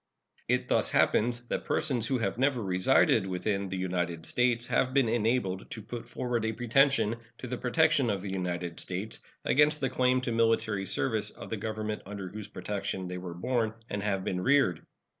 It 0.47 0.67
thus 0.67 0.89
happens 0.89 1.41
that 1.49 1.65
persons 1.65 2.07
who 2.07 2.17
have 2.17 2.39
never 2.39 2.63
resided 2.63 3.27
within 3.27 3.69
the 3.69 3.77
United 3.77 4.25
States 4.25 4.65
have 4.65 4.95
been 4.95 5.07
enabled 5.07 5.69
to 5.69 5.81
put 5.83 6.09
forward 6.09 6.43
a 6.43 6.53
pretension 6.53 7.17
to 7.37 7.45
the 7.45 7.59
protection 7.59 8.09
of 8.09 8.23
the 8.23 8.31
United 8.31 8.79
States 8.79 9.19
against 9.45 9.79
the 9.79 9.91
claim 9.91 10.19
to 10.21 10.31
military 10.31 10.87
service 10.87 11.29
of 11.29 11.51
the 11.51 11.57
government 11.57 12.01
under 12.07 12.29
whose 12.29 12.47
protection 12.47 13.07
they 13.07 13.19
were 13.19 13.35
born 13.35 13.75
and 13.91 14.01
have 14.01 14.23
been 14.23 14.41
reared. 14.41 14.83